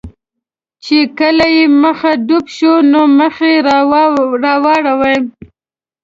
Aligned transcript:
چې 0.83 0.97
کله 1.19 1.45
یې 1.55 1.65
مخه 1.83 2.11
ډب 2.27 2.45
شوه، 2.55 2.79
نو 2.91 3.01
مخ 3.19 3.35
یې 3.49 3.57
را 3.67 3.79
واړاوه. 4.63 5.13